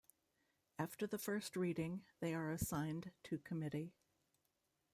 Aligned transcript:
After 0.79 1.05
the 1.05 1.19
first 1.19 1.55
reading, 1.55 2.01
they 2.21 2.33
are 2.33 2.49
assigned 2.49 3.11
to 3.25 3.37
committee. 3.37 3.93